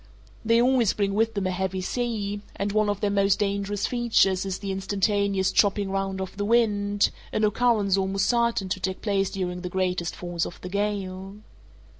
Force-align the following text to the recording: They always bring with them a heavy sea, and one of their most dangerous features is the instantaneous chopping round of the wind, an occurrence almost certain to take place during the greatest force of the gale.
They 0.43 0.59
always 0.59 0.93
bring 0.93 1.13
with 1.13 1.35
them 1.35 1.45
a 1.45 1.51
heavy 1.51 1.79
sea, 1.81 2.41
and 2.55 2.71
one 2.71 2.89
of 2.89 3.01
their 3.01 3.11
most 3.11 3.37
dangerous 3.37 3.85
features 3.85 4.47
is 4.47 4.57
the 4.57 4.71
instantaneous 4.71 5.51
chopping 5.51 5.91
round 5.91 6.19
of 6.19 6.37
the 6.37 6.43
wind, 6.43 7.11
an 7.31 7.43
occurrence 7.43 7.97
almost 7.97 8.25
certain 8.25 8.67
to 8.69 8.79
take 8.79 9.03
place 9.03 9.29
during 9.29 9.61
the 9.61 9.69
greatest 9.69 10.15
force 10.15 10.43
of 10.47 10.59
the 10.61 10.69
gale. 10.69 11.35